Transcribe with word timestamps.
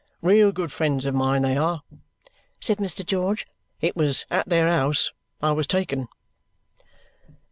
"Real 0.23 0.51
good 0.51 0.71
friends 0.71 1.05
of 1.05 1.13
mine, 1.13 1.43
they 1.43 1.55
are," 1.55 1.83
sald 2.59 2.79
Mr. 2.79 3.05
George. 3.05 3.45
"It 3.81 3.95
was 3.95 4.25
at 4.31 4.49
their 4.49 4.67
house 4.67 5.11
I 5.43 5.51
was 5.51 5.67
taken." 5.67 6.07